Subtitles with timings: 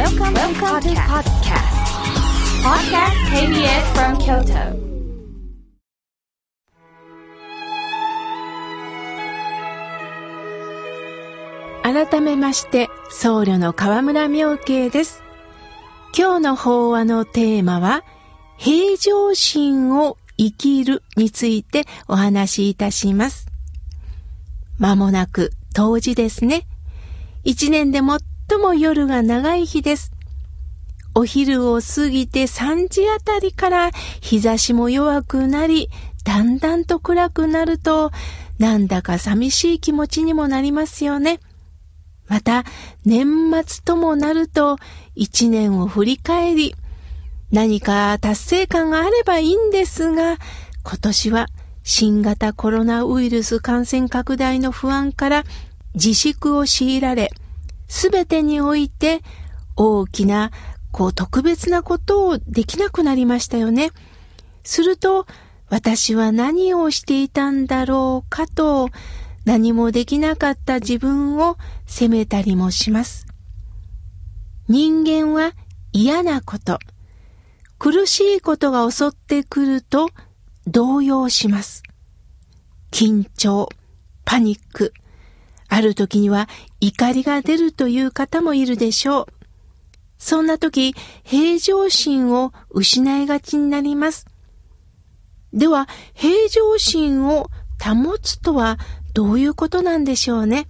[0.00, 1.76] Welcome, Welcome to podcast.
[2.64, 4.62] Podcast KBS from Kyoto.
[11.82, 15.22] 改めまして僧侶の河村明慶です
[16.16, 18.02] 今日の法話のテーマは
[18.56, 23.48] 平常心を生きるについてお話しいたします
[24.78, 26.66] まもなく冬至ですね
[27.44, 28.00] 一年で
[28.50, 30.10] 最も夜が長い日です
[31.14, 35.88] お昼を過ぎて3時あたりから日差しも弱くなり、
[36.24, 38.10] だんだんと暗くなると、
[38.58, 41.38] なんだか寂しい気持ちにもなりますよね。
[42.26, 42.64] また、
[43.04, 44.78] 年末ともなると、
[45.14, 46.74] 一年を振り返り、
[47.52, 50.38] 何か達成感があればいいんですが、
[50.82, 51.46] 今年は
[51.84, 55.44] 新型コロナウイルス感染拡大の不安から
[55.94, 57.30] 自粛を強いられ、
[57.90, 59.20] すべてにおいて
[59.74, 60.52] 大きな
[60.92, 63.90] こう特別なことをできなくなりましたよね。
[64.62, 65.26] すると、
[65.68, 68.88] 私は何をしていたんだろうかと、
[69.44, 73.26] 何もできなかった自分を責めたりもします。
[74.68, 75.52] 人間は
[75.92, 76.78] 嫌なこと、
[77.78, 80.10] 苦しいことが襲ってくると
[80.66, 81.82] 動揺します。
[82.92, 83.68] 緊張、
[84.24, 84.92] パニック、
[85.70, 86.48] ある時には
[86.80, 89.26] 怒りが出るという方もいるでしょう。
[90.18, 94.26] そんな時、平常心を失いがちになります。
[95.54, 97.46] では、平常心を
[97.82, 98.78] 保つとは
[99.14, 100.68] どういうことなんでしょうね。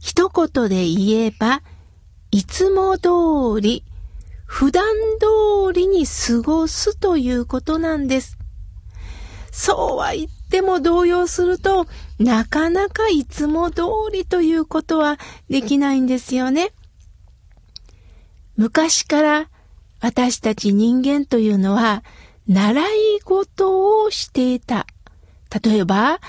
[0.00, 1.62] 一言で言えば、
[2.30, 3.84] いつも通り、
[4.46, 4.84] 普段
[5.20, 8.38] 通りに過ごすということなんです。
[9.52, 11.86] そうは言っても動揺すると、
[12.18, 15.18] なかなかいつも通りということは
[15.50, 16.72] できないんですよね。
[18.56, 19.50] 昔から
[20.00, 22.02] 私たち人間というのは
[22.48, 24.86] 習い事をしていた。
[25.62, 26.20] 例えば、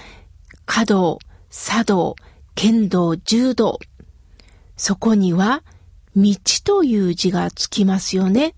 [0.65, 1.19] 華道、
[1.49, 2.15] 茶道、
[2.53, 3.79] 剣道、柔道。
[4.75, 5.63] そこには
[6.17, 6.35] 道
[6.65, 8.55] という字がつきますよね。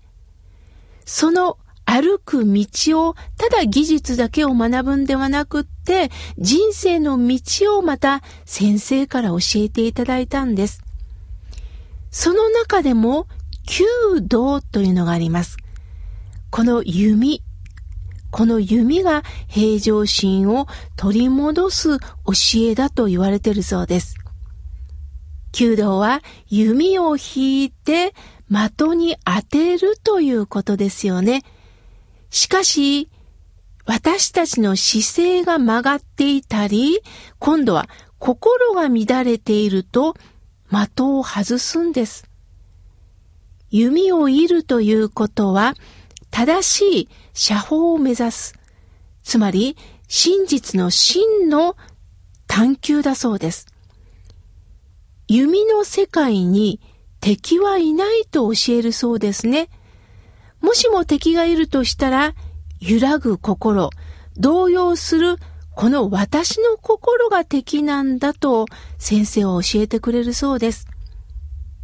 [1.04, 1.58] その
[1.90, 10.84] 歩く道をただ技術だけを学ぶんではなくって人生の道をまた先生から教えていただいたんです。
[12.12, 13.26] その中でも
[13.66, 15.56] 弓道というのがあります。
[16.50, 17.42] この弓、
[18.30, 22.04] この弓が平常心を取り戻す教
[22.58, 24.14] えだと言われているそうです。
[25.52, 28.14] 弓道は弓を引いて
[28.48, 31.42] 的に当てるということですよね。
[32.30, 33.10] しかし、
[33.86, 37.00] 私たちの姿勢が曲がっていたり、
[37.38, 40.14] 今度は心が乱れていると
[40.68, 42.28] 的を外すんです。
[43.70, 45.74] 弓を射るということは、
[46.30, 48.54] 正しい射法を目指す。
[49.22, 49.76] つまり、
[50.06, 51.76] 真実の真の
[52.46, 53.66] 探求だそうです。
[55.28, 56.80] 弓の世界に
[57.20, 59.68] 敵はいないと教えるそうですね。
[60.60, 62.34] もしも敵がいるとしたら、
[62.80, 63.90] 揺らぐ心、
[64.36, 65.36] 動揺する
[65.74, 68.66] この私の心が敵なんだと
[68.98, 70.86] 先生は教えてくれるそうです。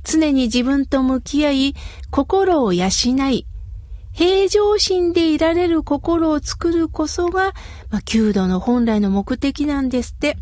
[0.05, 1.75] 常に自分と向き合い、
[2.11, 2.89] 心を養
[3.31, 3.47] い、
[4.13, 7.53] 平常心でいられる心を作るこそが、
[7.91, 10.39] まあ、弓道の本来の目的なんですって。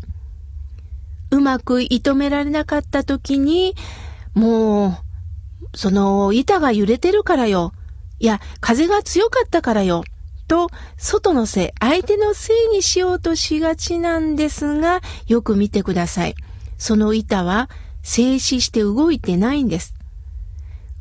[1.31, 3.75] うまく射止められなかった時に、
[4.33, 7.73] もう、その板が揺れてるからよ。
[8.25, 10.03] いや、風が強かったからよ。
[10.47, 16.35] と、外のせい、相手のせいにしようとしがちなんですが、よく見てください。
[16.79, 17.69] その板は
[18.01, 19.93] 静止して動いてないんです。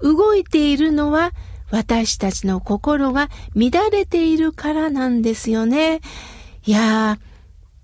[0.03, 1.33] 動いているのは
[1.71, 6.03] 私たちの心が乱れているからなんですよね。
[6.67, 7.19] いや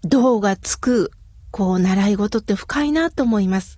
[0.05, 1.13] ー、銅がつく、
[1.51, 3.77] こう、習い事って深いなと思います。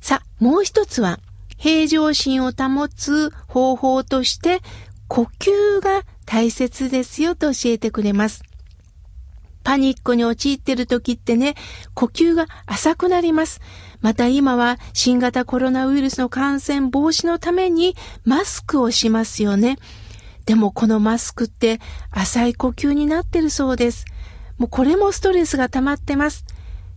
[0.00, 1.18] さ、もう一つは、
[1.56, 4.60] 平常心を保つ方法として、
[5.08, 8.42] 呼吸が大切ですよと教えてくれます。
[9.62, 11.56] パニックに陥っている時ってね、
[11.94, 13.60] 呼吸が浅くなります。
[14.00, 19.78] また今は新型コロナウイルスの感染防止のためにマスクをしますよね。
[20.44, 21.80] でもこのマスクって
[22.12, 24.04] 浅い呼吸になってるそうです。
[24.56, 26.44] もうこれもストレスが溜まってます。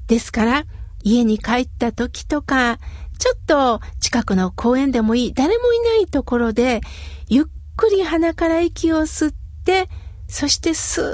[0.05, 0.65] ですから
[1.03, 2.77] 家に帰った時とか、
[3.19, 6.81] ちょっと近くの公園でもいい、誰もいないところで、
[7.27, 7.45] ゆっ
[7.75, 9.33] くり鼻から息を吸っ
[9.63, 9.89] て、
[10.27, 11.05] そしてスー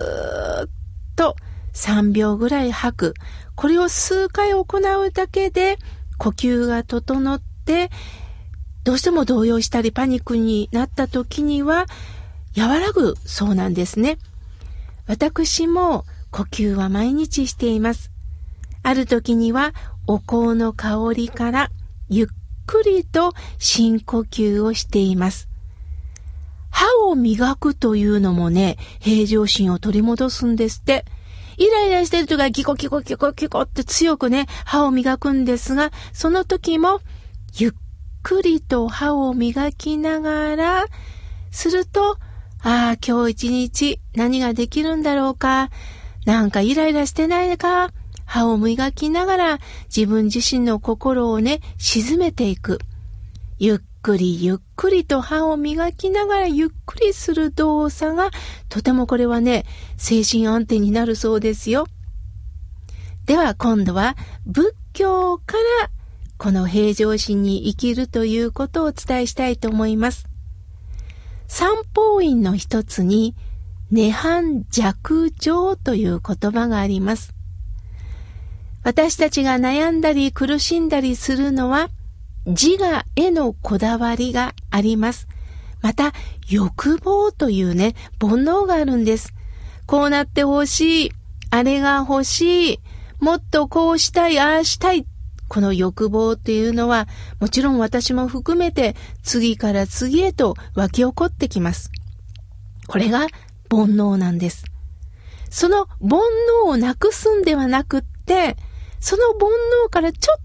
[0.63, 0.68] ッ
[1.16, 1.36] と
[1.74, 3.13] 3秒ぐらい吐く。
[3.56, 5.78] これを数回行うだけで
[6.18, 7.90] 呼吸が整って
[8.84, 11.86] どうしても動揺したりパニックになった時には
[12.58, 14.18] 和らぐそうなんですね。
[15.08, 18.12] 私も呼吸は毎日しています。
[18.84, 19.74] ある時には
[20.06, 21.72] お香の香りから
[22.10, 22.28] ゆっ
[22.66, 25.50] くりと深呼吸をしています。
[26.69, 31.06] 歯を磨くというのもね、平常心を取り戻すんですって。
[31.57, 37.00] イライラしてるとかギコギコギコギコって強くね、歯を磨くんですが、その時も
[37.54, 37.72] ゆっ
[38.24, 40.86] くりと歯を磨きながら、
[41.51, 42.18] すると、
[42.62, 45.69] ああ、今日一日何ができるんだろうか。
[46.25, 47.92] なんかイライラしてないか。
[48.25, 49.60] 歯を磨きながら
[49.95, 52.80] 自分自身の心をね、沈めていく。
[53.57, 58.31] ゆっくりゆっくりと歯を磨きながらゆっくりする動作が
[58.69, 59.66] とてもこれはね、
[59.98, 61.88] 精神安定になるそうですよ。
[63.25, 65.89] では今度は仏教から
[66.38, 70.27] この平常心に生きるということをお伝えしたいと思います。
[71.48, 73.36] 三法院の一つに、
[73.92, 77.35] 涅槃弱情という言葉があります。
[78.86, 81.90] 私たちが悩んだり苦しんだりするのは、
[82.46, 85.28] 自我へのこだわりがあります。
[85.82, 86.14] また、
[86.48, 89.34] 欲望というね、煩悩があるんです。
[89.88, 91.12] こうなってほしい。
[91.50, 92.80] あれが欲しい。
[93.20, 95.08] もっとこうしたい、ああしたい。
[95.48, 97.08] この欲望っていうのは、
[97.40, 101.90] もちろん私も含めて、次から次へと湧き起こってきます。
[102.86, 103.22] これが
[103.72, 104.64] 煩悩なんです。
[105.50, 106.20] その煩
[106.66, 108.58] 悩をなくすんではなくって、
[109.06, 109.52] その煩
[109.86, 110.38] 悩からちょっ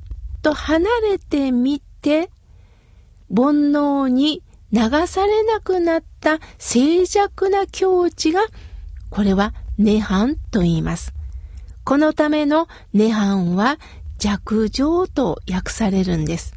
[0.42, 2.28] と離れてみて、
[3.34, 8.42] 煩悩に流されなくなった静寂な境地が、
[9.08, 11.14] これは涅槃と言います。
[11.84, 13.78] このための涅槃は
[14.18, 16.52] 弱情と訳されるんです。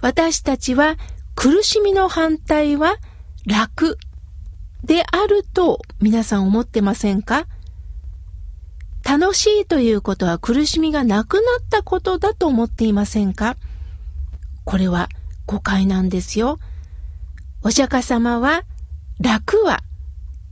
[0.00, 0.96] 私たちは
[1.34, 2.96] 苦しみの反対は
[3.44, 3.98] 楽
[4.84, 7.46] であると皆さん思ってませんか？
[9.08, 13.56] 楽しいということは苦しみがなくなったことだと思っていませんか？
[14.64, 15.08] これは
[15.46, 16.58] 誤解なんですよ。
[17.62, 18.64] お釈迦様は
[19.20, 19.80] 楽は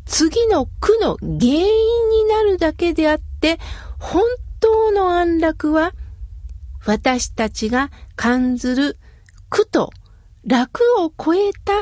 [0.06, 3.58] 次の苦の原因になるだけであって
[3.98, 4.22] 本
[4.60, 5.92] 当の安楽は
[6.86, 8.98] 私たちが感ずる
[9.50, 9.90] 苦と
[10.46, 11.72] 楽を超えた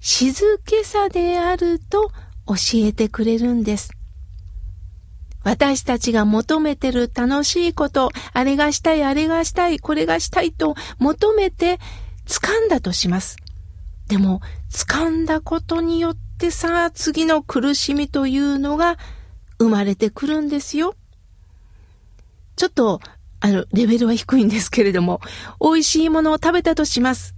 [0.00, 2.10] 静けさであると
[2.46, 3.92] 教えてくれるんです。
[5.48, 11.78] 私たちが求めてる楽しいこと、あれがしたい、あれがしたい、これがしたいと求めて
[12.26, 13.38] 掴んだとします。
[14.08, 18.98] でも、掴んだことによってさあ、次の苦しみというのが
[19.58, 20.94] 生まれてくるんですよ。
[22.56, 23.00] ちょっと、
[23.40, 25.22] あの、レベルは低いんですけれども、
[25.62, 27.34] 美味しいものを食べたとします。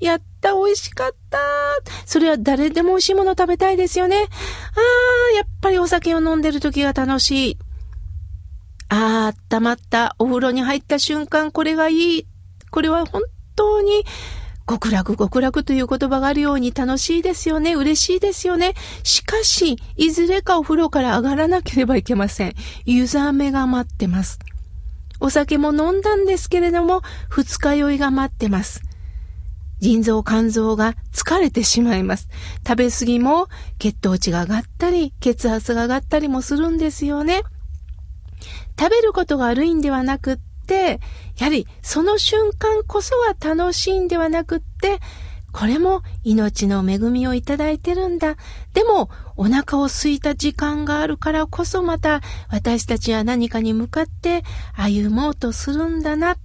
[0.00, 1.38] やった、美味しかった。
[2.06, 4.16] それは誰でも美味しいもの食べたいですよね。
[4.16, 4.20] あ
[5.34, 7.58] あ、やっぱりお酒を飲んでる時が楽しい。
[8.88, 10.16] ああ、温まった。
[10.18, 12.26] お風呂に入った瞬間、これがいい。
[12.70, 13.22] これは本
[13.54, 14.04] 当に、
[14.68, 17.74] 極楽極楽という言葉があるように楽しいですよね。
[17.74, 18.74] 嬉しいですよね。
[19.02, 22.54] しかし、いずれかお風呂から上がらなければいけません。
[22.86, 24.38] 湯冷めが待ってます。
[25.18, 28.82] お酒も飲んだんですけれども、二日酔いが待ってます。
[29.80, 32.28] 腎臓、肝臓が疲れてしまいます。
[32.66, 37.42] 食べ過ぎも血糖値が上がったり、血圧が上がったりもするんですよね。
[38.78, 41.00] 食べることが悪いんではなくって、
[41.38, 45.00] やはりその瞬間こそは楽しいんではなくって、
[45.52, 48.36] これも命の恵みをいただいてるんだ。
[48.72, 56.36] でも、お腹を空いた時間があるからこそまた私たちは何かに向かって歩もうとするんだな。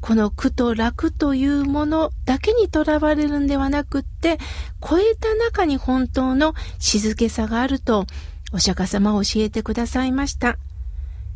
[0.00, 4.38] この苦と楽というものだけにとらわれるんではなくって、
[4.80, 8.06] 超えた中に本当の静けさがあると、
[8.52, 10.56] お釈迦様は教えてくださいました。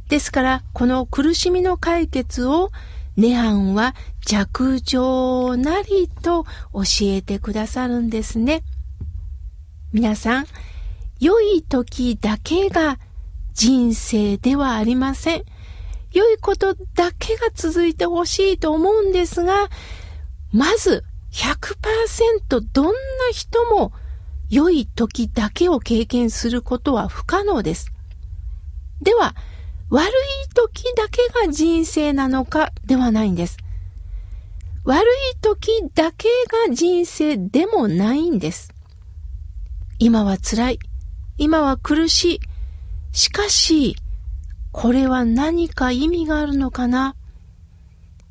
[0.09, 2.71] ですから、この苦しみの解決を
[3.16, 8.62] 涅槃は弱情なりと教えてくださるんですね。
[9.92, 10.47] 皆さん、
[11.21, 12.99] 良い時だけが
[13.52, 15.45] 人生ではありません。
[16.12, 19.69] 良いことだけが続いてほしいと思うんですが、
[20.52, 22.92] まず100%どんな
[23.33, 23.92] 人も
[24.50, 27.90] 良い時だけを経験することは不可能です。
[29.00, 29.35] では、
[29.88, 30.12] 悪い
[30.54, 33.57] 時だけが人生なのかではないんです。
[34.85, 36.28] 悪い時だけ
[36.69, 38.73] が人生でもないんです。
[39.99, 40.78] 今は辛い。
[41.38, 42.40] 今は苦しい。
[43.12, 43.97] しかし、
[44.73, 47.14] これは何か意味があるのかな？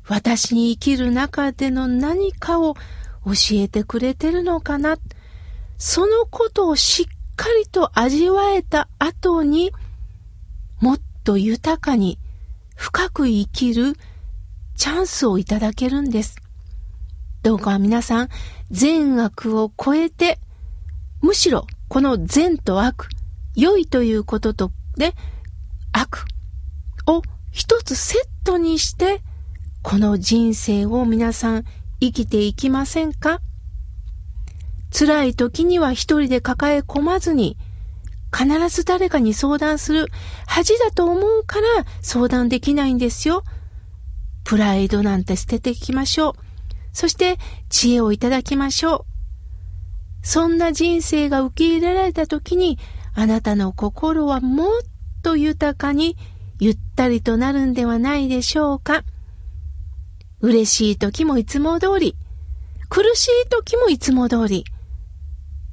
[0.08, 2.74] 私に生きる中での何かを
[3.24, 4.96] 教えてくれてるのかな？
[5.78, 7.06] そのことをしっ
[7.36, 9.72] かりと味わえた後に、
[10.80, 12.18] もっと豊かに
[12.76, 13.94] 深く生きる
[14.76, 16.36] チャンスをいただけるんです。
[17.42, 18.28] どうか皆さん、
[18.70, 20.38] 善悪を超えて、
[21.20, 23.08] むしろこの善と悪、
[23.54, 25.14] 良いということとね、
[25.92, 26.24] 悪
[27.06, 29.22] を一つセットにして、
[29.82, 31.64] この人生を皆さん
[32.00, 33.40] 生きていきませんか？
[34.90, 37.56] 辛い時には一人で抱え込まずに、
[38.34, 40.06] 必ず誰かに相談する
[40.46, 41.66] 恥だと思うから
[42.00, 43.44] 相談できないんですよ。
[44.44, 46.34] プライドなんて捨てていきましょう。
[46.92, 49.06] そして知恵をいただきましょ
[50.22, 50.26] う。
[50.26, 52.78] そんな人生が受け入れられた時に、
[53.14, 54.82] あなたの心はもっ
[55.22, 56.16] と豊かに
[56.58, 59.04] ゆったりとなるんではないでしょうか。
[60.40, 62.16] 嬉しい時もいつも通り、
[62.88, 64.64] 苦しい時もいつも通り。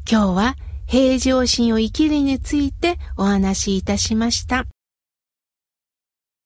[0.09, 0.55] 今日は
[0.87, 4.65] 平常心を生きるについてお話しいたしました。